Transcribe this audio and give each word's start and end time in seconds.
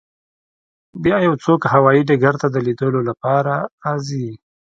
بیا 1.03 1.17
یو 1.27 1.33
څوک 1.45 1.61
هوایی 1.73 2.01
ډګر 2.09 2.35
ته 2.41 2.47
د 2.51 2.55
لیدو 2.65 2.87
لپاره 3.09 3.53
راځي 3.83 4.27